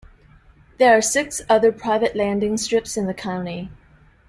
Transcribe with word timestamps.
There 0.79 0.97
are 0.97 1.01
six 1.03 1.43
other 1.47 1.71
private 1.71 2.15
landing 2.15 2.57
strips 2.57 2.97
in 2.97 3.05
the 3.05 3.13
county. 3.13 3.69